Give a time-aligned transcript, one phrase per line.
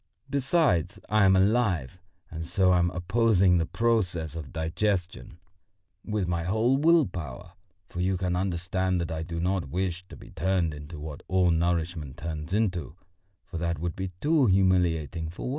[0.31, 2.01] Besides, I am alive,
[2.31, 5.37] and so am opposing the process of digestion
[6.03, 7.51] with my whole will power;
[7.87, 11.51] for you can understand that I do not wish to be turned into what all
[11.51, 12.95] nourishment turns into,
[13.45, 15.49] for that would be too humiliating for me.